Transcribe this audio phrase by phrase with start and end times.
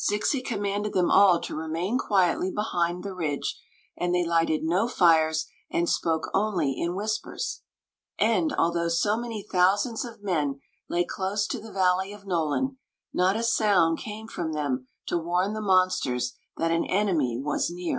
[0.00, 3.48] Zixi commanded them all to remain quietly behind the ffidge,
[3.98, 7.60] and they, lighted no fires and spoke only in whispers.
[8.18, 10.58] n v And, although so many thousands of men
[10.88, 12.78] lay close to the valley of Noland,
[13.12, 17.92] not a sound came from them to warn the monsters that an enemy was near.